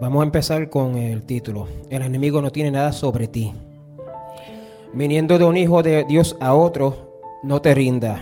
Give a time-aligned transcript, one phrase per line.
[0.00, 1.66] Vamos a empezar con el título.
[1.90, 3.52] El enemigo no tiene nada sobre ti.
[4.94, 8.20] Viniendo de un hijo de Dios a otro, no te rinda.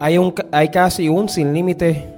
[0.00, 2.12] Hay, un, hay casi un sin límite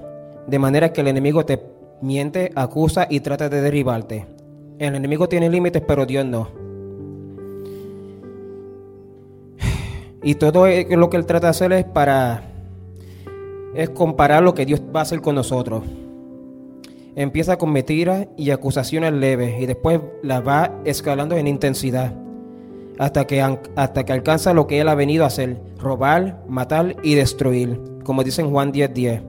[0.47, 1.63] de manera que el enemigo te
[2.01, 4.25] miente, acusa y trata de derribarte.
[4.79, 6.49] El enemigo tiene límites, pero Dios no.
[10.23, 12.43] Y todo lo que él trata de hacer es para
[13.75, 15.85] es comparar lo que Dios va a hacer con nosotros.
[17.19, 22.15] Empieza con mentiras y acusaciones leves y después las va escalando en intensidad
[22.97, 27.17] hasta que, hasta que alcanza lo que Él ha venido a hacer, robar, matar y
[27.17, 29.23] destruir, como dice en Juan 10:10.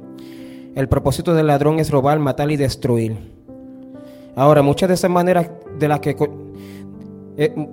[0.75, 3.17] El propósito del ladrón es robar, matar y destruir.
[4.35, 5.49] Ahora, muchas de esas maneras
[5.79, 6.15] de las que...
[7.37, 7.67] Eh,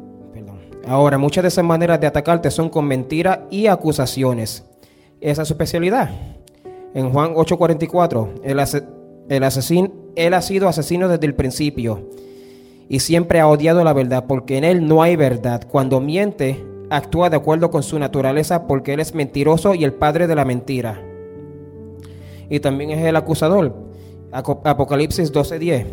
[0.89, 4.65] ahora, muchas de esas maneras de atacarte son con mentiras y acusaciones.
[5.21, 6.09] Esa es su especialidad.
[6.95, 8.61] En Juan 8:44, el,
[9.29, 12.09] el asesino, él ha sido asesino desde el principio
[12.89, 15.67] y siempre ha odiado la verdad porque en él no hay verdad.
[15.69, 20.27] Cuando miente, actúa de acuerdo con su naturaleza porque él es mentiroso y el padre
[20.27, 21.03] de la mentira.
[22.49, 23.75] Y también es el acusador.
[24.33, 25.87] Apocalipsis 12:10.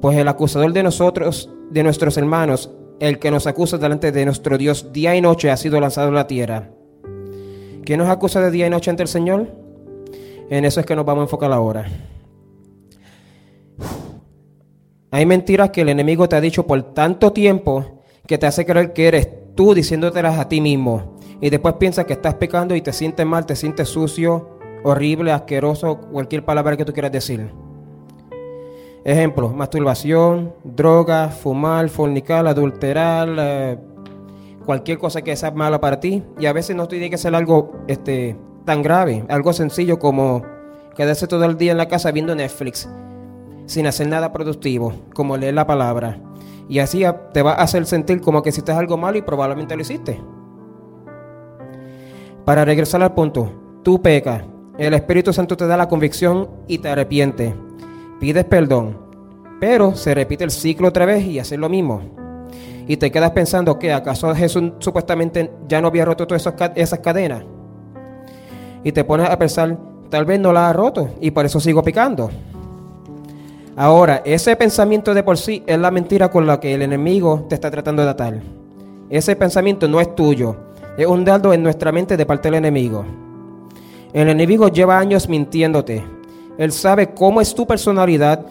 [0.00, 4.58] Pues el acusador de nosotros, de nuestros hermanos, el que nos acusa delante de nuestro
[4.58, 6.70] Dios día y noche ha sido lanzado a la tierra.
[7.84, 9.48] ¿Quién nos acusa de día y noche ante el Señor?
[10.50, 11.86] En eso es que nos vamos a enfocar ahora.
[15.10, 18.92] Hay mentiras que el enemigo te ha dicho por tanto tiempo que te hace creer
[18.92, 21.16] que eres tú diciéndotelas a ti mismo.
[21.40, 25.98] Y después piensas que estás pecando y te sientes mal, te sientes sucio, horrible, asqueroso,
[26.12, 27.50] cualquier palabra que tú quieras decir.
[29.04, 33.78] Ejemplo, masturbación, droga, fumar, fornicar, adulterar, eh,
[34.66, 36.22] cualquier cosa que sea mala para ti.
[36.38, 40.42] Y a veces no tiene que ser algo este, tan grave, algo sencillo como
[40.94, 42.88] quedarse todo el día en la casa viendo Netflix
[43.68, 46.18] sin hacer nada productivo, como leer la palabra.
[46.68, 49.82] Y así te va a hacer sentir como que hiciste algo malo y probablemente lo
[49.82, 50.20] hiciste.
[52.44, 54.42] Para regresar al punto, tú pecas,
[54.78, 57.54] el Espíritu Santo te da la convicción y te arrepiente.
[58.18, 58.96] Pides perdón,
[59.60, 62.00] pero se repite el ciclo otra vez y haces lo mismo.
[62.86, 67.44] Y te quedas pensando que acaso Jesús supuestamente ya no había roto todas esas cadenas.
[68.82, 71.82] Y te pones a pensar, tal vez no la ha roto y por eso sigo
[71.82, 72.30] picando.
[73.80, 77.54] Ahora, ese pensamiento de por sí es la mentira con la que el enemigo te
[77.54, 78.40] está tratando de atar.
[79.08, 80.56] Ese pensamiento no es tuyo,
[80.96, 83.04] es un dardo en nuestra mente de parte del enemigo.
[84.12, 86.04] El enemigo lleva años mintiéndote.
[86.58, 88.44] Él sabe cómo es tu personalidad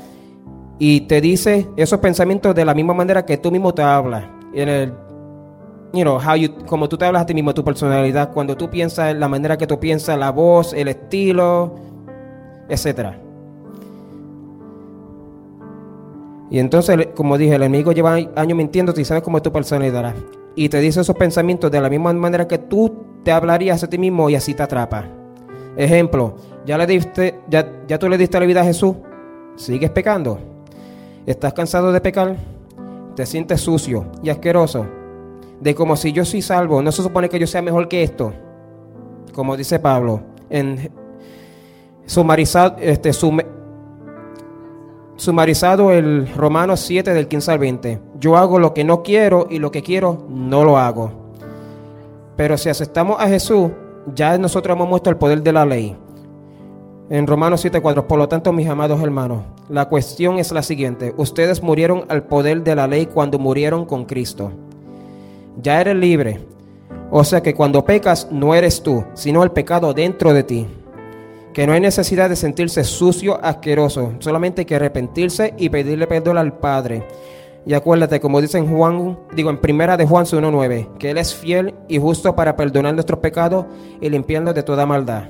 [0.79, 4.23] y te dice esos pensamientos de la misma manera que tú mismo te hablas.
[4.53, 4.93] En el,
[5.91, 8.69] you know, how you, como tú te hablas a ti mismo, tu personalidad, cuando tú
[8.69, 11.75] piensas, la manera que tú piensas, la voz, el estilo,
[12.69, 13.26] etcétera.
[16.49, 20.15] Y entonces, como dije, el enemigo lleva años mintiéndote y sabes cómo es tu personalidad.
[20.55, 23.97] Y te dice esos pensamientos de la misma manera que tú te hablarías a ti
[23.97, 25.05] mismo y así te atrapa.
[25.75, 26.35] Ejemplo,
[26.65, 28.95] ya le diste, ya, ya tú le diste la vida a Jesús,
[29.55, 30.39] sigues pecando.
[31.25, 32.37] ¿Estás cansado de pecar?
[33.15, 34.87] ¿Te sientes sucio y asqueroso?
[35.59, 38.33] De como si yo soy salvo, no se supone que yo sea mejor que esto.
[39.33, 40.89] Como dice Pablo, en
[42.05, 43.11] sumarizar, este,
[45.17, 47.99] sumarizado el Romanos 7 del 15 al 20.
[48.19, 51.11] Yo hago lo que no quiero y lo que quiero no lo hago.
[52.35, 53.71] Pero si aceptamos a Jesús,
[54.13, 55.97] ya nosotros hemos muerto el poder de la ley.
[57.09, 61.13] En Romanos 7:4, por lo tanto, mis amados hermanos, la cuestión es la siguiente.
[61.17, 64.51] Ustedes murieron al poder de la ley cuando murieron con Cristo.
[65.61, 66.45] Ya eres libre.
[67.09, 70.67] O sea que cuando pecas no eres tú, sino el pecado dentro de ti
[71.57, 76.37] que no hay necesidad de sentirse sucio, asqueroso, solamente hay que arrepentirse y pedirle perdón
[76.37, 77.01] al Padre.
[77.65, 81.33] Y acuérdate, como dice en Juan, digo en primera de Juan 1.9, que Él es
[81.33, 83.65] fiel y justo para perdonar nuestros pecados
[83.99, 85.29] y limpiarnos de toda maldad.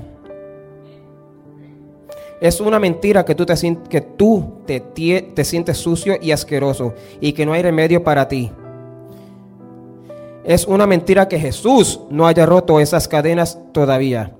[2.42, 3.54] Es una mentira que tú, te,
[3.88, 6.92] que tú te, te sientes sucio y asqueroso
[7.22, 8.52] y que no hay remedio para ti.
[10.44, 14.34] Es una mentira que Jesús no haya roto esas cadenas todavía.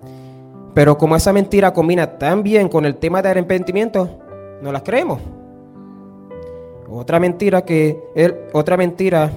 [0.74, 4.18] Pero como esa mentira combina tan bien con el tema de arrepentimiento,
[4.62, 5.20] no las creemos.
[6.90, 8.00] Otra mentira que
[8.52, 9.30] otra mentira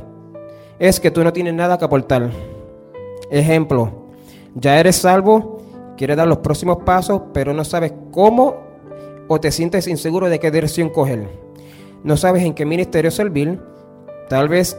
[0.79, 2.29] es que tú no tienes nada que aportar.
[3.29, 3.91] Ejemplo,
[4.55, 5.61] ya eres salvo,
[5.97, 8.55] quieres dar los próximos pasos, pero no sabes cómo
[9.27, 11.27] o te sientes inseguro de qué dirección coger.
[12.03, 13.59] No sabes en qué ministerio servir.
[14.27, 14.77] Tal vez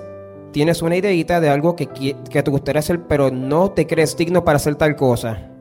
[0.50, 4.44] tienes una ideita de algo que, que te gustaría hacer, pero no te crees digno
[4.44, 5.51] para hacer tal cosa.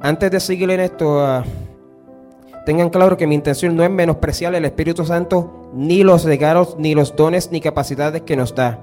[0.00, 1.44] Antes de seguir en esto, ah,
[2.64, 6.94] tengan claro que mi intención no es menospreciar el Espíritu Santo, ni los regalos, ni
[6.94, 8.78] los dones, ni capacidades que nos da.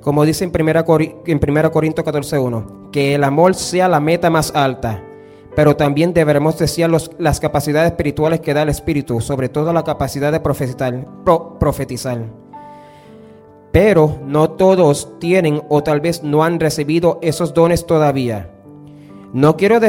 [0.00, 5.02] Como dice en 1 Corintios 14.1, que el amor sea la meta más alta,
[5.54, 10.32] pero también deberemos desear las capacidades espirituales que da el Espíritu, sobre todo la capacidad
[10.32, 11.06] de profetizar.
[11.60, 12.24] profetizar.
[13.70, 18.48] Pero no todos tienen o tal vez no han recibido esos dones todavía.
[19.32, 19.80] No quiero,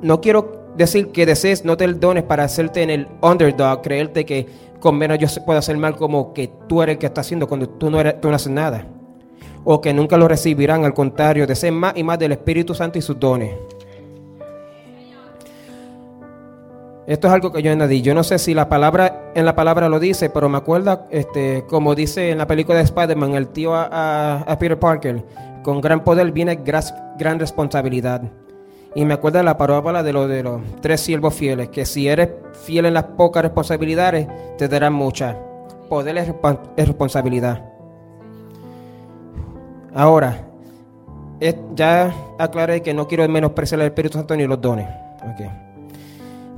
[0.00, 4.46] no quiero decir que desees no tener dones para hacerte en el underdog, creerte que
[4.80, 7.68] con menos yo puedo hacer mal como que tú eres el que está haciendo cuando
[7.68, 8.86] tú no, eres, tú no haces nada.
[9.64, 13.02] O que nunca lo recibirán, al contrario, deseen más y más del Espíritu Santo y
[13.02, 13.54] sus dones.
[17.06, 18.00] Esto es algo que yo añadí.
[18.00, 21.64] Yo no sé si la palabra en la palabra lo dice, pero me acuerda, este,
[21.68, 25.24] como dice en la película de Spider-Man, el tío a, Peter Parker,
[25.62, 28.22] con gran poder viene gran, responsabilidad.
[28.94, 32.28] Y me acuerda la parábola de, lo, de los tres siervos fieles, que si eres
[32.64, 34.28] fiel en las pocas responsabilidades,
[34.58, 35.36] te darán muchas.
[35.88, 37.62] Poder es, responsabilidad.
[39.94, 40.46] Ahora,
[41.74, 44.88] ya aclaré que no quiero menospreciar el Espíritu Santo ni los dones.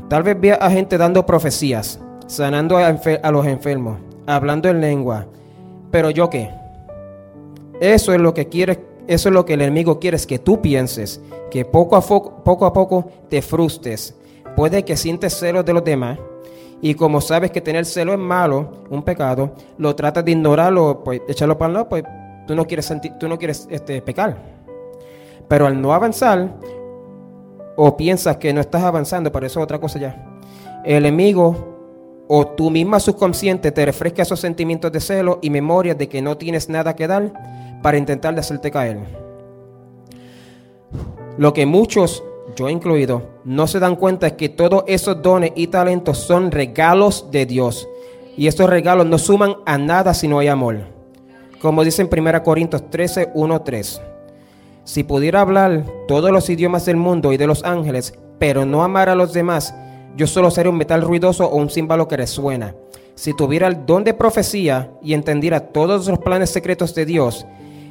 [0.08, 5.26] Tal vez vea a gente dando profecías, sanando a, los enfermos, hablando en lengua.
[5.90, 6.50] Pero yo qué?
[7.80, 10.60] Eso es lo que quiere, eso es lo que el enemigo quiere, es que tú
[10.60, 11.20] pienses,
[11.50, 14.14] que poco a poco, poco a poco te frustres.
[14.56, 16.18] Puede que sientes celos de los demás
[16.80, 21.22] y como sabes que tener celo es malo, un pecado, lo tratas de ignorarlo, pues
[21.28, 22.04] echarlo para el lado, pues
[22.46, 24.36] tú no quieres sentir, tú no quieres este, pecar.
[25.48, 26.56] Pero al no avanzar,
[27.76, 30.40] o piensas que no estás avanzando, pero eso es otra cosa ya.
[30.84, 31.74] El enemigo
[32.28, 36.36] o tú misma subconsciente te refresca esos sentimientos de celo y memoria de que no
[36.36, 37.32] tienes nada que dar
[37.84, 38.96] para intentar hacerte caer.
[41.36, 42.24] Lo que muchos,
[42.56, 47.30] yo incluido, no se dan cuenta es que todos esos dones y talentos son regalos
[47.30, 47.86] de Dios.
[48.38, 50.78] Y estos regalos no suman a nada si no hay amor.
[51.60, 54.00] Como dice en 1 Corintios 13, 1, 3.
[54.84, 59.10] Si pudiera hablar todos los idiomas del mundo y de los ángeles, pero no amar
[59.10, 59.74] a los demás,
[60.16, 62.74] yo solo sería un metal ruidoso o un címbalo que resuena.
[63.14, 67.46] Si tuviera el don de profecía y entendiera todos los planes secretos de Dios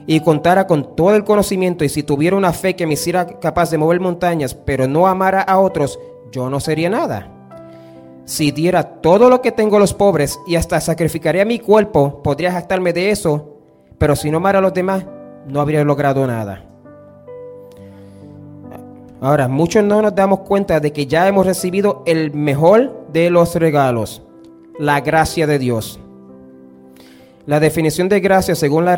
[0.06, 3.72] y contara con todo el conocimiento y si tuviera una fe que me hiciera capaz
[3.72, 6.00] de mover montañas, pero no amara a otros,
[6.32, 7.30] yo no sería nada.
[8.26, 12.52] Si diera todo lo que tengo a los pobres y hasta sacrificaría mi cuerpo, podría
[12.52, 13.58] jactarme de eso,
[13.98, 15.06] pero si no amara a los demás,
[15.48, 16.66] no habría logrado nada.
[19.24, 23.56] Ahora, muchos no nos damos cuenta de que ya hemos recibido el mejor de los
[23.56, 24.22] regalos,
[24.78, 26.00] la gracia de Dios.
[27.46, 28.96] La definición de gracia, según la,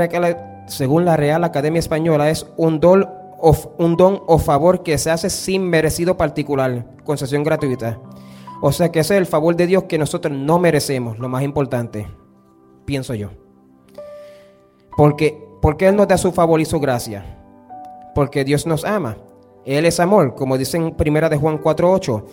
[0.67, 3.07] según la Real Academia Española, es un don,
[3.39, 7.99] o, favor que se hace sin merecido particular, concesión gratuita.
[8.61, 12.07] O sea que es el favor de Dios que nosotros no merecemos, lo más importante,
[12.85, 13.29] pienso yo.
[14.97, 17.23] Porque, porque Él nos da su favor y su gracia.
[18.15, 19.17] Porque Dios nos ama.
[19.65, 22.23] Él es amor, como dice en primera de Juan 4:8,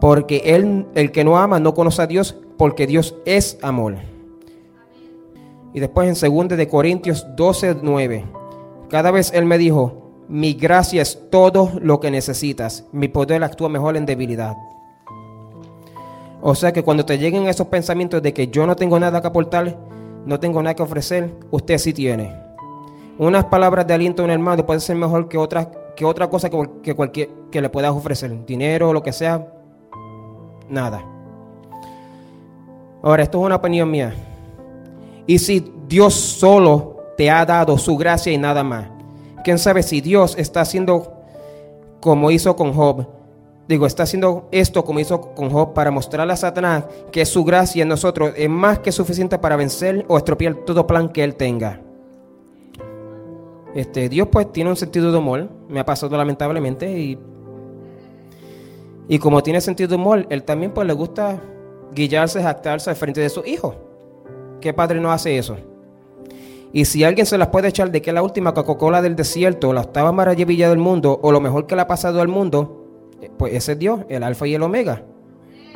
[0.00, 3.96] porque él el que no ama no conoce a Dios, porque Dios es amor.
[5.72, 8.24] Y después en segunda de Corintios 12:9,
[8.88, 13.68] cada vez él me dijo, "Mi gracia es todo lo que necesitas, mi poder actúa
[13.68, 14.56] mejor en debilidad."
[16.42, 19.26] O sea que cuando te lleguen esos pensamientos de que yo no tengo nada que
[19.26, 19.76] aportar,
[20.24, 22.34] no tengo nada que ofrecer, usted sí tiene.
[23.18, 25.68] Unas palabras de aliento a un hermano puede ser mejor que otras
[26.00, 29.46] que otra cosa que, cualquier, que le puedas ofrecer, dinero o lo que sea,
[30.66, 31.04] nada.
[33.02, 34.14] Ahora, esto es una opinión mía.
[35.30, 38.88] Y si Dios solo te ha dado su gracia y nada más,
[39.44, 41.22] quién sabe si Dios está haciendo
[42.00, 43.06] como hizo con Job.
[43.68, 46.82] Digo, está haciendo esto como hizo con Job para mostrarle a Satanás
[47.12, 51.08] que su gracia en nosotros es más que suficiente para vencer o estropear todo plan
[51.08, 51.80] que él tenga.
[53.72, 57.16] Este, Dios pues tiene un sentido de humor, me ha pasado lamentablemente y,
[59.06, 61.40] y como tiene sentido de humor, él también pues le gusta
[61.94, 63.89] guillarse, jactarse al frente de su hijo.
[64.60, 65.56] ¿Qué padre no hace eso?
[66.72, 69.80] Y si alguien se las puede echar de que la última Coca-Cola del desierto, la
[69.80, 72.86] octava maravilla del mundo o lo mejor que le ha pasado al mundo,
[73.20, 75.02] eh, pues ese es Dios, el alfa y el omega.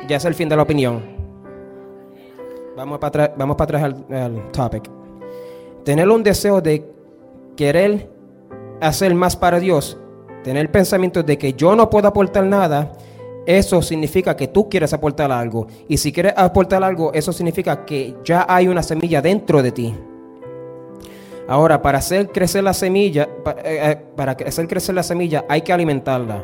[0.07, 1.03] Ya es el fin de la opinión.
[2.77, 4.89] Vamos para atrás, vamos para atrás al, al topic.
[5.83, 6.85] Tener un deseo de
[7.55, 8.09] querer
[8.81, 9.97] hacer más para Dios,
[10.43, 12.93] tener pensamiento de que yo no puedo aportar nada,
[13.45, 15.67] eso significa que tú quieres aportar algo.
[15.87, 19.93] Y si quieres aportar algo, eso significa que ya hay una semilla dentro de ti.
[21.47, 25.61] Ahora, para hacer crecer la semilla, para, eh, eh, para hacer crecer la semilla hay
[25.61, 26.43] que alimentarla.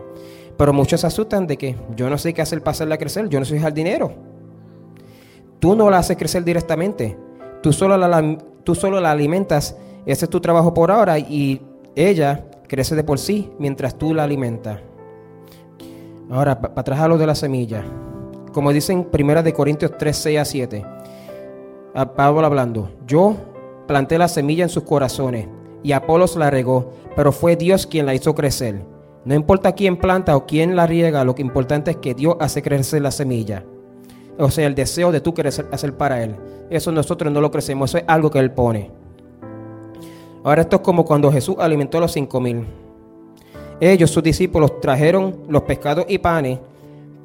[0.58, 3.39] Pero muchos se asustan de que yo no sé qué hacer para hacerla crecer, yo
[3.39, 4.13] no soy jardinero.
[5.60, 7.17] Tú no la haces crecer directamente,
[7.63, 11.62] tú solo la, tú solo la alimentas, ese es tu trabajo por ahora y
[11.96, 14.79] ella crece de por sí mientras tú la alimentas.
[16.32, 17.84] Ahora, para atrás a lo de la semilla.
[18.54, 20.86] Como dicen Primera de Corintios 3, 6 a 7.
[21.94, 22.90] A Pablo hablando.
[23.06, 23.36] Yo
[23.86, 25.50] planté la semilla en sus corazones
[25.84, 28.82] y Apolos la regó, pero fue Dios quien la hizo crecer.
[29.26, 32.62] No importa quién planta o quién la riega, lo que importante es que Dios hace
[32.62, 33.66] crecer la semilla.
[34.40, 36.38] O sea, el deseo de tú querer hacer para Él.
[36.70, 38.90] Eso nosotros no lo crecemos, eso es algo que Él pone.
[40.46, 42.66] Ahora esto es como cuando Jesús alimentó a los cinco mil.
[43.82, 46.60] Ellos, sus discípulos, trajeron los pescados y panes,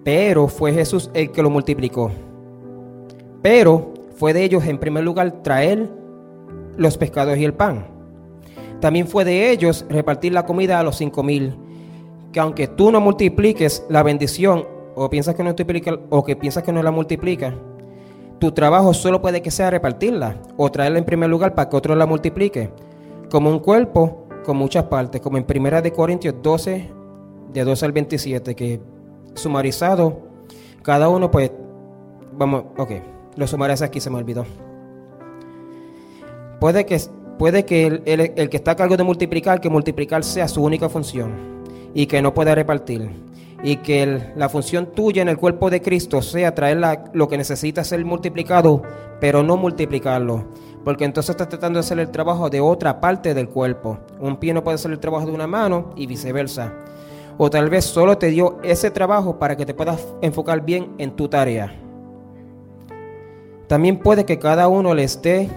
[0.02, 2.10] pero fue Jesús el que lo multiplicó.
[3.42, 5.86] Pero fue de ellos en primer lugar traer
[6.78, 7.86] los pescados y el pan.
[8.80, 11.54] También fue de ellos repartir la comida a los cinco mil.
[12.32, 16.62] Que aunque tú no multipliques la bendición, o piensas que no multiplica, o que piensas
[16.62, 17.54] que no la multiplica,
[18.38, 21.94] tu trabajo solo puede que sea repartirla o traerla en primer lugar para que otro
[21.94, 22.70] la multiplique.
[23.30, 26.90] Como un cuerpo con muchas partes, como en Primera de Corintios 12,
[27.52, 28.80] de 12 al 27, que
[29.34, 30.22] sumarizado,
[30.82, 31.50] cada uno pues,
[32.32, 32.92] vamos, ok,
[33.36, 34.46] lo sumarizas aquí, se me olvidó.
[36.58, 36.98] Puede que
[37.38, 41.62] Puede que el, que está a cargo de multiplicar, que multiplicar sea su única función
[41.92, 43.10] y que no pueda repartir.
[43.62, 46.78] Y que la función tuya en el cuerpo de Cristo sea traer
[47.12, 48.82] lo que necesita ser multiplicado,
[49.20, 50.44] pero no multiplicarlo.
[50.86, 53.98] Porque entonces estás tratando de hacer el trabajo de otra parte del cuerpo.
[54.20, 56.72] Un pie no puede hacer el trabajo de una mano y viceversa.
[57.36, 61.10] O tal vez solo te dio ese trabajo para que te puedas enfocar bien en
[61.16, 61.74] tu tarea.
[63.66, 65.50] También puede que cada uno le esté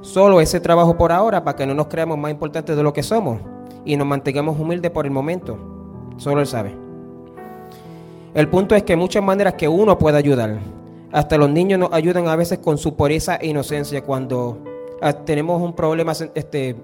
[0.00, 3.02] solo ese trabajo por ahora para que no nos creamos más importantes de lo que
[3.02, 3.38] somos
[3.84, 5.58] y nos mantengamos humildes por el momento.
[6.16, 6.74] Solo Él sabe.
[8.32, 10.58] El punto es que hay muchas maneras que uno puede ayudar.
[11.16, 14.58] Hasta los niños nos ayudan a veces con su pureza e inocencia cuando
[15.00, 16.76] ah, tenemos un problema, este,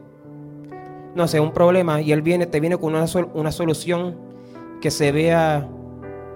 [1.15, 4.17] no sé, un problema y Él viene, te viene con una, una solución
[4.81, 5.69] que se vea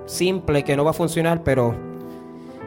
[0.04, 1.74] simple, que no va a funcionar, pero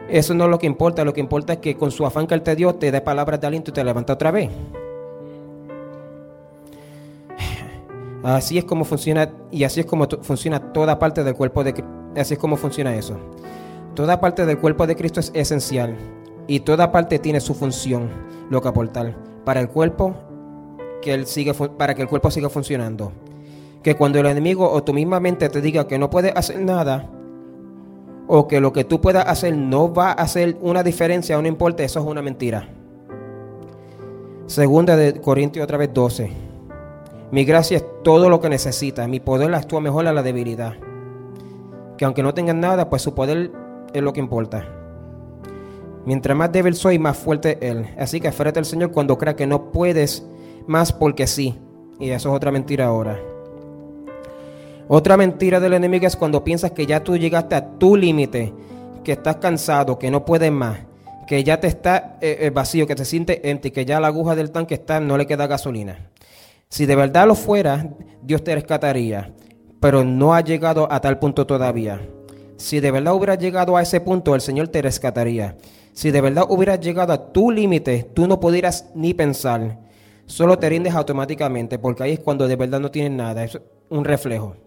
[0.09, 2.33] eso no es lo que importa, lo que importa es que con su afán que
[2.33, 4.49] Él te dio, te dé palabras de aliento y te levanta otra vez.
[8.23, 11.83] Así es como funciona y así es como funciona toda parte del cuerpo de
[12.17, 13.15] así es como funciona eso.
[13.99, 15.93] Toda parte del cuerpo de Cristo es esencial
[16.47, 18.09] y toda parte tiene su función,
[18.49, 19.13] lo que aportar
[19.43, 20.15] para el cuerpo
[21.01, 23.11] que él sigue para que el cuerpo siga funcionando.
[23.83, 27.09] Que cuando el enemigo o tu misma mente te diga que no puedes hacer nada,
[28.25, 31.49] o que lo que tú puedas hacer no va a hacer una diferencia o no
[31.49, 32.69] importa, eso es una mentira.
[34.45, 36.31] Segunda de Corintios otra vez 12.
[37.31, 40.75] Mi gracia es todo lo que necesitas, mi poder actúa mejor a la debilidad.
[41.97, 43.51] Que aunque no tengan nada, pues su poder
[43.93, 44.67] es lo que importa.
[46.05, 47.85] Mientras más débil soy, más fuerte Él.
[47.97, 50.25] Así que aférrate al Señor cuando crea que no puedes
[50.67, 51.59] más porque sí.
[51.99, 53.19] Y eso es otra mentira ahora.
[54.87, 58.53] Otra mentira del enemigo es cuando piensas que ya tú llegaste a tu límite,
[59.03, 60.79] que estás cansado, que no puedes más,
[61.27, 64.35] que ya te está eh, eh, vacío, que te sientes empty, que ya la aguja
[64.35, 66.09] del tanque está, no le queda gasolina.
[66.69, 67.87] Si de verdad lo fuera,
[68.23, 69.31] Dios te rescataría,
[69.79, 72.01] pero no ha llegado a tal punto todavía.
[72.59, 75.55] Si de verdad hubieras llegado a ese punto, el Señor te rescataría.
[75.93, 79.79] Si de verdad hubieras llegado a tu límite, tú no pudieras ni pensar.
[80.25, 83.45] Solo te rindes automáticamente, porque ahí es cuando de verdad no tienes nada.
[83.45, 84.57] Es un reflejo.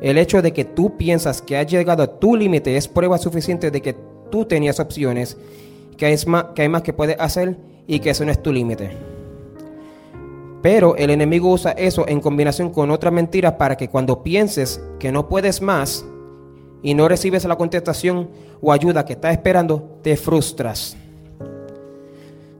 [0.00, 3.70] El hecho de que tú piensas que has llegado a tu límite es prueba suficiente
[3.70, 3.94] de que
[4.28, 5.36] tú tenías opciones,
[5.96, 8.52] que hay más que, hay más que puedes hacer y que eso no es tu
[8.52, 8.90] límite.
[10.62, 15.12] Pero el enemigo usa eso en combinación con otras mentiras para que cuando pienses que
[15.12, 16.04] no puedes más
[16.82, 18.28] y no recibes la contestación
[18.60, 20.96] o ayuda que estás esperando, te frustras.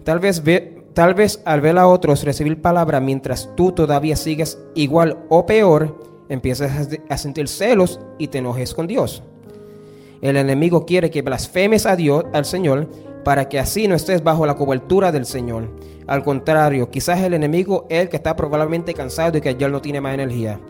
[0.05, 0.43] Tal vez,
[0.95, 5.99] tal vez al ver a otros recibir palabra mientras tú todavía sigues igual o peor,
[6.29, 9.23] empiezas a sentir celos y te enojes con Dios.
[10.21, 12.89] El enemigo quiere que blasfemes a Dios, al Señor,
[13.25, 15.69] para que así no estés bajo la cobertura del Señor.
[16.07, 19.81] Al contrario, quizás el enemigo es el que está probablemente cansado y que ya no
[19.81, 20.61] tiene más energía.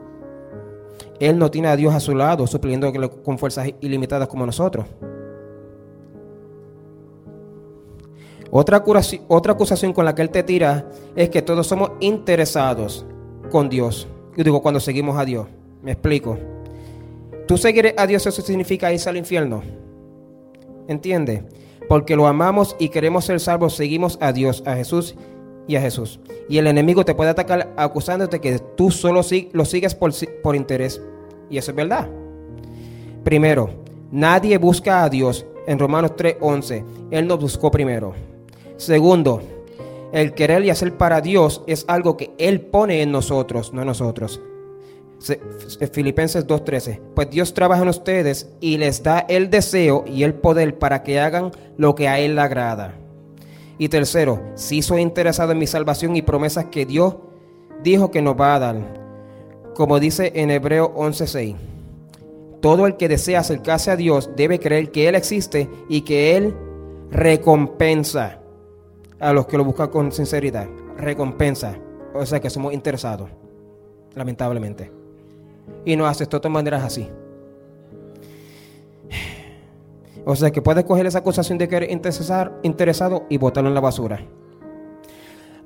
[1.21, 2.91] Él no tiene a Dios a su lado, supliendo
[3.23, 4.87] con fuerzas ilimitadas como nosotros.
[8.51, 8.83] Otra,
[9.29, 13.05] otra acusación con la que él te tira es que todos somos interesados
[13.51, 14.09] con Dios.
[14.37, 15.47] Yo digo, cuando seguimos a Dios.
[15.83, 16.39] Me explico.
[17.47, 19.63] Tú seguir a Dios, eso significa irse al infierno.
[20.89, 21.43] ¿Entiendes?
[21.89, 25.17] Porque lo amamos y queremos ser salvos, seguimos a Dios, a Jesús
[25.67, 26.21] y a Jesús.
[26.49, 30.13] Y el enemigo te puede atacar acusándote que tú solo lo sigues por,
[30.43, 31.01] por interés
[31.49, 32.09] Y eso es verdad.
[33.25, 33.71] Primero,
[34.11, 35.47] nadie busca a Dios.
[35.67, 38.15] En Romanos 3:11, Él nos buscó primero.
[38.77, 39.43] Segundo,
[40.13, 44.41] el querer y hacer para Dios es algo que Él pone en nosotros, no nosotros.
[45.93, 46.99] Filipenses 2.13.
[47.15, 51.21] Pues Dios trabaja en ustedes y les da el deseo y el poder para que
[51.21, 53.00] hagan lo que a Él le agrada.
[53.81, 57.17] Y tercero, si soy interesado en mi salvación y promesas que Dios
[57.83, 58.77] dijo que nos va a dar.
[59.75, 61.57] Como dice en Hebreo 11.6.
[62.61, 66.55] Todo el que desea acercarse a Dios debe creer que Él existe y que Él
[67.11, 68.43] recompensa
[69.19, 70.69] a los que lo buscan con sinceridad.
[70.99, 71.75] Recompensa.
[72.13, 73.31] O sea que somos interesados,
[74.15, 74.93] lamentablemente.
[75.87, 77.09] Y nos aceptó de todas maneras así.
[80.25, 81.91] O sea que puedes coger esa acusación de que eres
[82.63, 84.21] interesado y botarlo en la basura.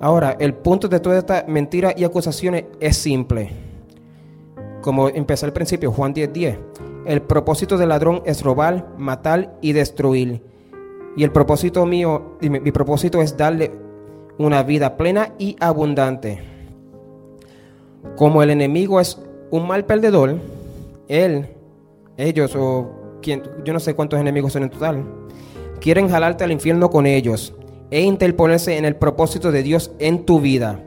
[0.01, 3.51] Ahora, el punto de toda esta mentira y acusaciones es simple.
[4.83, 6.33] Como empecé al principio, Juan 10:10.
[6.33, 6.59] 10.
[7.07, 10.43] El propósito del ladrón es robar, matar y destruir.
[11.17, 13.73] Y el propósito mío, mi, mi propósito es darle
[14.39, 16.43] una vida plena y abundante.
[18.17, 19.21] Como el enemigo es
[19.51, 20.37] un mal perdedor,
[21.09, 21.49] él,
[22.17, 25.05] ellos o yo no sé cuántos enemigos son en total,
[25.81, 27.55] quieren jalarte al infierno con ellos
[27.91, 30.81] e interponerse en el propósito de Dios en tu vida.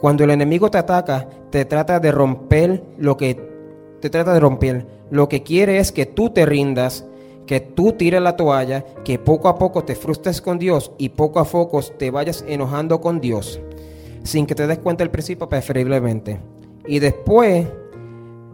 [0.00, 3.56] Cuando el enemigo te ataca, te trata de romper lo que
[4.00, 4.86] te trata de romper.
[5.10, 7.04] Lo que quiere es que tú te rindas,
[7.46, 11.40] que tú tires la toalla, que poco a poco te frustres con Dios y poco
[11.40, 13.60] a poco te vayas enojando con Dios,
[14.22, 16.40] sin que te des cuenta el principio preferiblemente.
[16.86, 17.66] Y después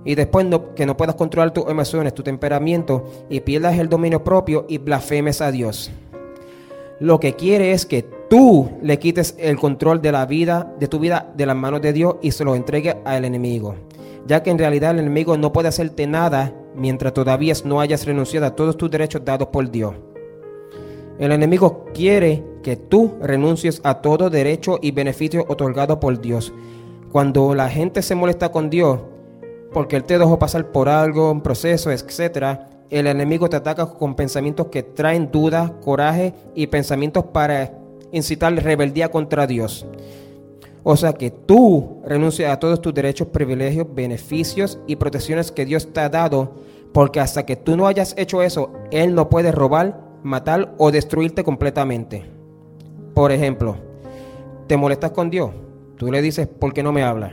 [0.04, 4.66] y después que no puedas controlar tus emociones, tu temperamento y pierdas el dominio propio
[4.68, 5.90] y blasfemes a Dios.
[7.00, 10.98] Lo que quiere es que tú le quites el control de la vida, de tu
[10.98, 13.74] vida, de las manos de Dios y se lo entregue al enemigo.
[14.26, 18.46] Ya que en realidad el enemigo no puede hacerte nada mientras todavía no hayas renunciado
[18.46, 19.94] a todos tus derechos dados por Dios.
[21.18, 26.52] El enemigo quiere que tú renuncies a todo derecho y beneficio otorgado por Dios.
[27.10, 29.00] Cuando la gente se molesta con Dios,
[29.72, 32.58] porque Él te dejó pasar por algo, un proceso, etc.,
[32.90, 37.72] el enemigo te ataca con pensamientos que traen dudas, coraje y pensamientos para
[38.12, 39.86] incitar rebeldía contra Dios.
[40.82, 45.90] O sea que tú renuncias a todos tus derechos, privilegios, beneficios y protecciones que Dios
[45.92, 46.52] te ha dado,
[46.92, 51.44] porque hasta que tú no hayas hecho eso, Él no puede robar, matar o destruirte
[51.44, 52.26] completamente.
[53.14, 53.76] Por ejemplo,
[54.66, 55.50] te molestas con Dios,
[55.96, 57.32] tú le dices, ¿por qué no me hablas?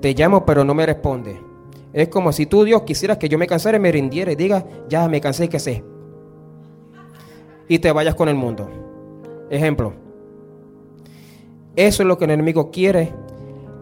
[0.00, 1.40] Te llamo pero no me responde.
[1.92, 4.64] Es como si tú, Dios, quisieras que yo me cansara y me rindiera y diga,
[4.88, 5.82] ya me cansé y que sé.
[7.66, 8.68] Y te vayas con el mundo.
[9.50, 9.94] Ejemplo.
[11.76, 13.12] Eso es lo que el enemigo quiere,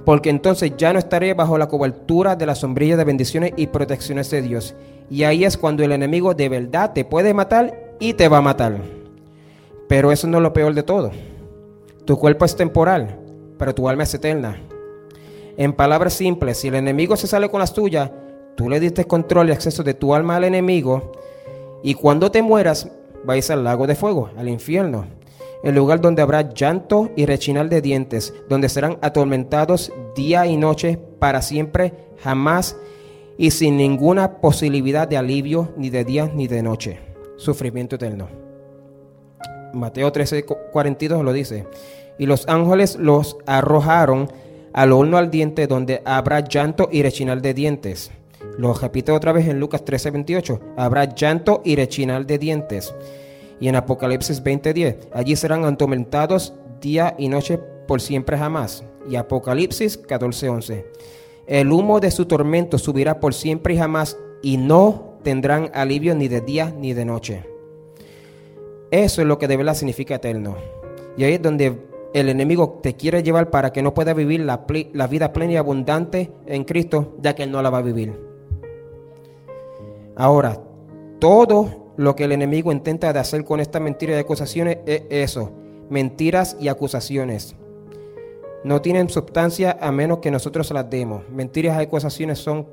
[0.05, 4.31] porque entonces ya no estaré bajo la cobertura de la sombrilla de bendiciones y protecciones
[4.31, 4.75] de Dios.
[5.09, 8.43] Y ahí es cuando el enemigo de verdad te puede matar y te va a
[8.43, 8.81] matar.
[9.89, 11.11] Pero eso no es lo peor de todo.
[12.05, 13.19] Tu cuerpo es temporal,
[13.59, 14.61] pero tu alma es eterna.
[15.57, 18.11] En palabras simples, si el enemigo se sale con las tuyas,
[18.57, 21.13] tú le diste control y acceso de tu alma al enemigo,
[21.83, 22.91] y cuando te mueras,
[23.25, 25.07] vais al lago de fuego, al infierno,
[25.63, 30.99] el lugar donde habrá llanto y rechinar de dientes, donde serán atormentados día y noche
[31.19, 31.93] para siempre,
[32.23, 32.77] jamás
[33.39, 37.01] y sin ninguna posibilidad de alivio ni de día ni de noche.
[37.37, 38.29] Sufrimiento eterno.
[39.73, 41.67] Mateo 13, 42 lo dice.
[42.19, 44.31] Y los ángeles los arrojaron
[44.77, 48.11] al horno al diente donde habrá llanto y rechinar de dientes.
[48.59, 50.61] Lo repite otra vez en Lucas 13:28.
[50.77, 52.95] Habrá llanto y rechinar de dientes.
[53.59, 55.09] Y en Apocalipsis 20:10.
[55.15, 57.59] Allí serán atormentados día y noche
[57.89, 58.85] por siempre jamás.
[59.09, 60.85] Y Apocalipsis 14:11.
[61.47, 66.29] El humo de su tormento subirá por siempre y jamás y no tendrán alivio ni
[66.29, 67.45] de día ni de noche.
[68.91, 70.55] Eso es lo que de verdad significa eterno.
[71.17, 74.65] Y ahí es donde el enemigo te quiere llevar para que no puedas vivir la,
[75.07, 78.19] vida plena y abundante en Cristo, ya que Él no la va a vivir.
[80.17, 80.59] Ahora,
[81.19, 85.53] todo lo que el enemigo intenta de hacer con esta mentira y acusaciones es eso,
[85.91, 87.55] mentiras y acusaciones.
[88.65, 91.29] No tienen sustancia a menos que nosotros las demos.
[91.29, 92.67] Mentiras y acusaciones son,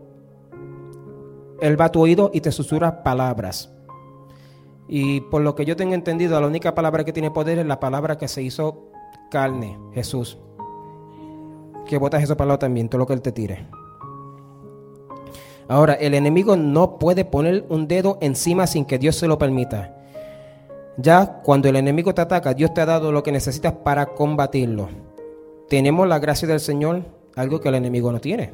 [1.59, 3.73] Él va a tu oído y te susurra palabras.
[4.87, 7.81] Y por lo que yo tengo entendido, la única palabra que tiene poder es la
[7.81, 8.92] palabra que se hizo
[9.29, 10.37] carne, Jesús.
[11.85, 13.67] Que botas eso para lado también, todo lo que Él te tire.
[15.67, 19.95] Ahora, el enemigo no puede poner un dedo encima sin que Dios se lo permita.
[20.97, 24.89] Ya cuando el enemigo te ataca, Dios te ha dado lo que necesitas para combatirlo.
[25.69, 27.03] Tenemos la gracia del Señor,
[27.35, 28.53] algo que el enemigo no tiene.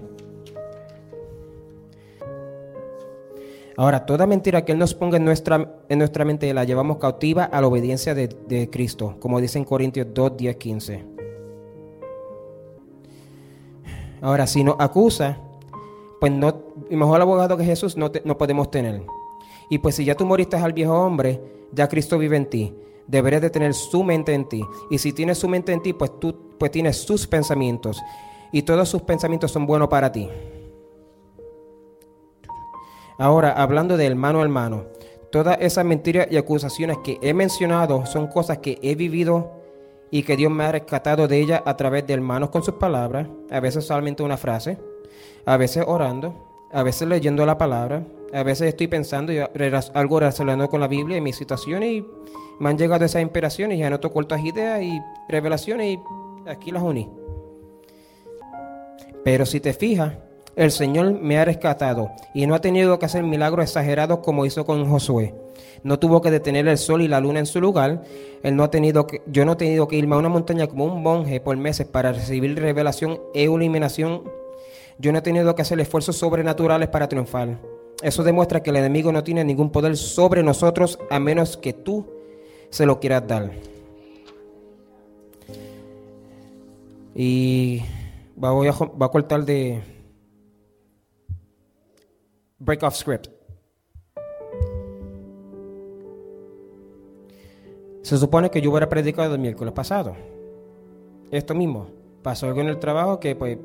[3.80, 7.46] Ahora, toda mentira que Él nos ponga en nuestra, en nuestra mente la llevamos cautiva
[7.46, 11.06] a la obediencia de, Cristo, como dice en Corintios 2, 10, 15.
[14.20, 15.38] Ahora, si nos acusa,
[16.20, 19.02] pues no, mejor abogado que Jesús no, no podemos tener.
[19.70, 22.76] Y pues si ya tú moriste al viejo hombre, ya Cristo vive en ti.
[23.08, 24.62] Deberías de tener su mente en ti.
[24.92, 28.02] Y si tienes su mente en ti, pues tú pues tienes sus pensamientos.
[28.52, 30.28] Y todos sus pensamientos son buenos para ti.
[33.20, 34.86] Ahora, hablando de hermano a hermano,
[35.30, 39.52] todas esas mentiras y acusaciones que he mencionado son cosas que he vivido
[40.10, 43.28] y que Dios me ha rescatado de ellas a través de hermanos con sus palabras,
[43.52, 44.78] a veces solamente una frase,
[45.46, 46.34] a veces orando,
[46.72, 49.40] a veces leyendo la palabra, a veces estoy pensando y
[49.94, 52.06] algo relacionado con la Biblia y mis situaciones y
[52.58, 57.10] me han llegado esas inspiraciones y anoto cortas ideas y revelaciones y aquí las uní.
[59.26, 60.14] Pero si te fijas,
[60.56, 64.66] el Señor me ha rescatado y no ha tenido que hacer milagros exagerados como hizo
[64.66, 65.34] con Josué.
[65.84, 68.04] No tuvo que detener el sol y la luna en su lugar.
[68.44, 70.86] Él no ha tenido que, yo no he tenido que irme a una montaña como
[70.86, 74.24] un monje por meses para recibir revelación e iluminación.
[74.98, 77.58] Yo no he tenido que hacer esfuerzos sobrenaturales para triunfar.
[78.02, 82.06] Eso demuestra que el enemigo no tiene ningún poder sobre nosotros a menos que tú
[82.70, 83.52] se lo quieras dar.
[87.16, 87.82] Y
[88.36, 89.82] voy a, cortar de
[92.60, 93.28] break off script.
[98.02, 100.16] Se supone que yo hubiera predicado el miércoles pasado.
[101.32, 101.88] Esto mismo.
[102.24, 103.58] Pasó algo en el trabajo que pues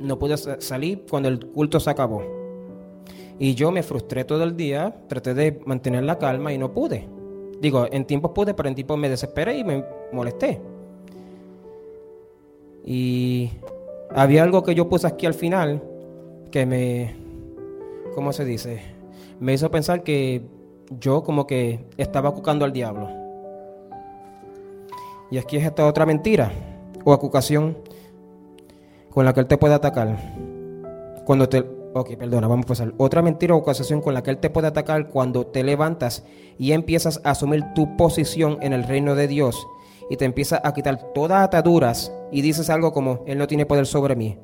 [0.00, 2.22] no pude salir cuando el culto se acabó.
[3.38, 7.08] Y yo me frustré todo el día, traté de mantener la calma y no pude.
[7.60, 10.60] Digo, en tiempos pude, pero en tiempos me desesperé y me molesté.
[12.84, 13.50] Y
[14.10, 15.82] había algo que yo puse aquí al final
[16.50, 17.14] que me,
[18.18, 18.80] ¿cómo se dice?
[19.38, 20.42] Me hizo pensar que
[20.90, 23.08] yo como que estaba cucando al diablo.
[25.30, 26.50] Y aquí es esta otra mentira
[27.04, 27.78] o acucación
[29.08, 30.18] con la que él te puede atacar.
[31.26, 31.60] Cuando te...
[31.94, 32.92] Ok, perdona, vamos a pasar.
[32.96, 36.24] Otra mentira o acusación con la que él te puede atacar cuando te levantas
[36.58, 39.64] y empiezas a asumir tu posición en el reino de Dios
[40.10, 43.86] y te empieza a quitar todas ataduras y dices algo como, Él no tiene poder
[43.86, 44.38] sobre mí.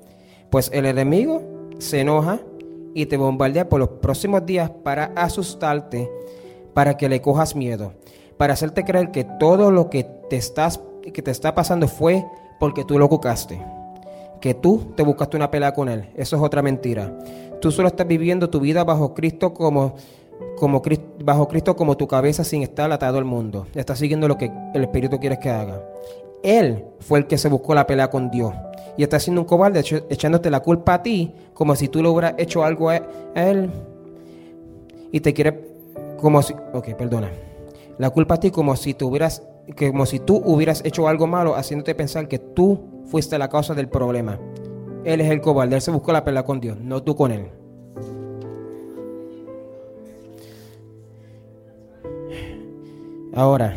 [0.48, 1.42] Pues el enemigo
[1.80, 2.38] se enoja
[2.94, 6.10] y te bombardea por los próximos días para asustarte,
[6.72, 7.92] para que le cojas miedo,
[8.36, 10.80] para hacerte creer que todo lo que te, estás,
[11.12, 12.24] que te está pasando fue
[12.60, 13.60] porque tú lo cucaste,
[14.40, 16.10] que tú te buscaste una pelea con Él.
[16.16, 17.18] Eso es otra mentira.
[17.60, 19.94] Tú solo estás viviendo tu vida bajo Cristo como
[20.56, 20.82] como
[21.22, 23.66] bajo Cristo como tu cabeza sin estar atado al mundo.
[23.74, 25.82] Estás siguiendo lo que el Espíritu quiere que haga.
[26.44, 28.52] Él fue el que se buscó la pelea con Dios.
[28.96, 32.34] Y está siendo un cobarde echándote la culpa a ti como si tú le hubieras
[32.36, 32.98] hecho algo a
[33.34, 33.70] él.
[35.10, 35.58] Y te quiere
[36.20, 36.54] como si...
[36.74, 37.30] Ok, perdona.
[37.96, 39.42] La culpa a ti como si, tú hubieras,
[39.76, 43.88] como si tú hubieras hecho algo malo haciéndote pensar que tú fuiste la causa del
[43.88, 44.38] problema.
[45.04, 45.76] Él es el cobarde.
[45.76, 47.46] Él se buscó la pelea con Dios, no tú con él.
[53.34, 53.74] Ahora,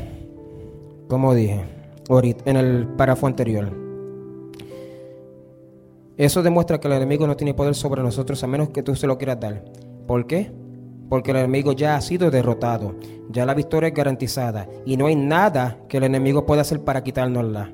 [1.07, 1.76] como dije
[2.09, 3.71] en el párrafo anterior,
[6.17, 9.05] eso demuestra que el enemigo no tiene poder sobre nosotros a menos que tú se
[9.07, 9.63] lo quieras dar.
[10.07, 10.51] ¿Por qué?
[11.09, 12.95] Porque el enemigo ya ha sido derrotado,
[13.29, 17.03] ya la victoria es garantizada y no hay nada que el enemigo pueda hacer para
[17.03, 17.71] quitárnosla.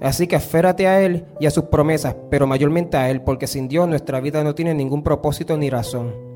[0.00, 3.68] Así que aférate a Él y a sus promesas, pero mayormente a Él, porque sin
[3.68, 6.34] Dios nuestra vida no tiene ningún propósito ni razón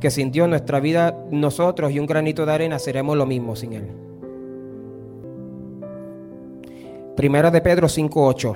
[0.00, 3.72] que sin Dios nuestra vida, nosotros y un granito de arena seremos lo mismo sin
[3.72, 4.07] Él.
[7.18, 8.54] Primera de Pedro 5.8.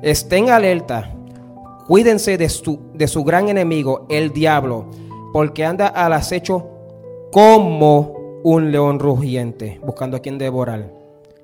[0.00, 1.14] Estén alerta,
[1.86, 4.86] cuídense de su, de su gran enemigo, el diablo,
[5.34, 6.66] porque anda al acecho
[7.30, 10.90] como un león rugiente, buscando a quien devorar.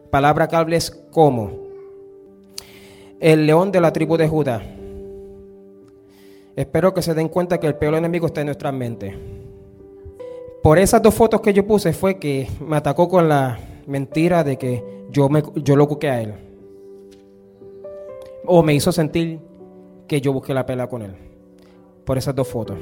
[0.09, 1.51] Palabra que hables como.
[3.21, 4.63] El león de la tribu de Judá
[6.57, 9.15] Espero que se den cuenta que el peor enemigo está en nuestra mente.
[10.63, 14.57] Por esas dos fotos que yo puse fue que me atacó con la mentira de
[14.57, 16.35] que yo, me, yo lo busqué a él.
[18.45, 19.39] O me hizo sentir
[20.07, 21.15] que yo busqué la pela con él.
[22.05, 22.77] Por esas dos fotos.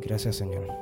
[0.00, 0.79] Gracias Señor.